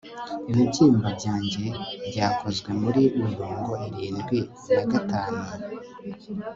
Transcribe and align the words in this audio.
ibibyimba 0.51 1.07
byanjye 1.17 1.63
byakozwe 2.09 2.69
muri 2.81 3.01
mirongo 3.27 3.71
irindwi 3.87 4.39
na 4.73 4.83
gatanu 4.91 5.41